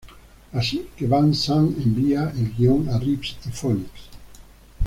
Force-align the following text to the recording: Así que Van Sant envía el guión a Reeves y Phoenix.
Así 0.59 0.87
que 0.97 1.05
Van 1.05 1.35
Sant 1.35 1.77
envía 1.79 2.33
el 2.35 2.55
guión 2.55 2.89
a 2.89 2.97
Reeves 2.97 3.37
y 3.45 3.51
Phoenix. 3.51 3.91